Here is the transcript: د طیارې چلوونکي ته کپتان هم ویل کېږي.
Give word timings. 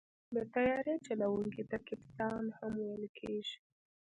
د 0.35 0.37
طیارې 0.53 0.95
چلوونکي 1.07 1.63
ته 1.69 1.77
کپتان 1.87 2.43
هم 2.57 2.73
ویل 2.85 3.05
کېږي. 3.17 3.57